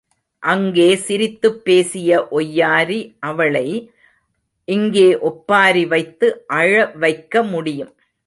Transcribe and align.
அங்கே 0.39 0.95
சிரித்துப் 0.95 1.63
பேசிய 1.63 2.27
ஒய்யாரி 2.31 3.15
அவளை 3.19 3.91
இங்கே 4.65 5.19
ஒப்பாரி 5.19 5.85
வைத்து 5.85 6.45
அழவைக்க 6.53 7.49
முடியும். 7.49 7.95